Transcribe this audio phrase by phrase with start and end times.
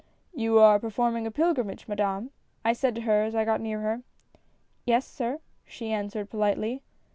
[0.33, 2.31] "'You are performing a pilgrimage, Madame?'
[2.65, 4.01] I said to her as I got near her.
[4.87, 6.81] "'Yes, sir,' she answered, politely.